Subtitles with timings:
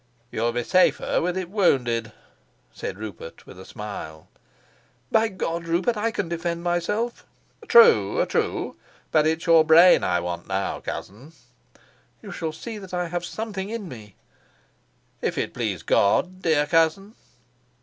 [0.31, 2.11] "You'll be safer with it wounded,"
[2.73, 4.29] said Rupert with a smile.
[5.11, 7.23] "By God, Rupert, I can defend myself."
[7.67, 8.77] "True, true;
[9.11, 11.33] but it's your brain I want now, cousin."
[12.19, 14.15] "You shall see that I have something in me."
[15.21, 17.13] "If it please God, dear cousin."